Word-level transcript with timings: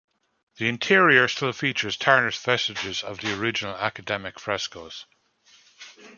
The 0.57 0.67
interior 0.67 1.27
still 1.27 1.53
features 1.53 1.95
tarnished 1.95 2.43
vestiges 2.43 3.03
of 3.03 3.19
the 3.19 3.35
original 3.39 3.75
academic 3.75 4.39
frescoes. 4.39 5.05